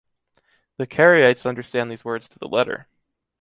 [0.77, 2.87] The Karaites understand these words to the letter.